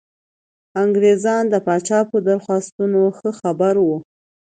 [0.83, 3.97] انګرېزان د پاچا په درخواستونو ښه خبر وو.